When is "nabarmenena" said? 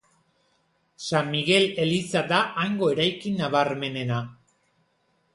3.43-4.23